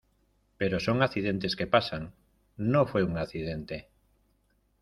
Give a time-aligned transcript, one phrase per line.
[0.57, 2.15] pero son accidentes que pasan.
[2.57, 3.87] no fue un accidente.